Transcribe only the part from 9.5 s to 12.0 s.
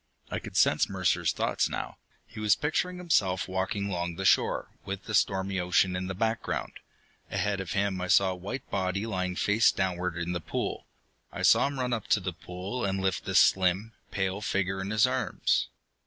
downward in the pool. I saw him run